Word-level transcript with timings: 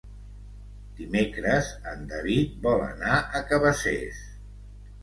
Dimecres 1.01 1.69
en 1.93 2.03
David 2.15 2.57
vol 2.67 2.83
anar 2.89 3.21
a 3.43 3.47
Cabacés. 3.53 4.29